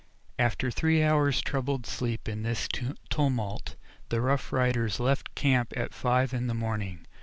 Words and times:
After 0.39 0.71
three 0.71 1.03
hours' 1.03 1.41
troubled 1.41 1.85
sleep 1.85 2.27
in 2.27 2.41
this 2.41 2.67
tumult 3.11 3.75
the 4.09 4.19
Rough 4.19 4.51
Riders 4.51 4.99
left 4.99 5.35
camp 5.35 5.73
at 5.77 5.93
five 5.93 6.33
in 6.33 6.47
the 6.47 6.55
morning. 6.55 7.05